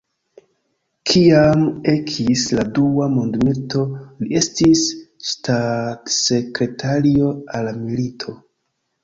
Kiam 1.09 1.65
ekis 1.91 2.45
la 2.59 2.65
Dua 2.77 3.09
mondmilito 3.17 3.83
li 3.91 4.31
estis 4.41 4.83
ŝtatsekretario 5.33 7.31
al 7.61 7.71
milito. 7.85 8.37